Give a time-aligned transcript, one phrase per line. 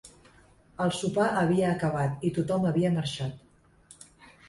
[0.85, 3.49] El sopar havia acabat i tothom havia marxat.